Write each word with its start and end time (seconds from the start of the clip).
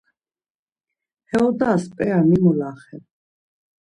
He 1.29 1.37
odas 1.47 1.83
p̌eya 1.95 2.19
mi 2.29 2.37
molaxen? 2.43 3.03